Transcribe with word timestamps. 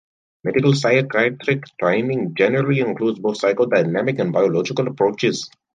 Medical 0.43 0.73
psychiatric 0.73 1.63
training 1.79 2.33
generally 2.33 2.79
includes 2.79 3.19
both 3.19 3.39
psychodynamic 3.39 4.17
and 4.17 4.33
biological 4.33 4.87
approaches. 4.87 5.47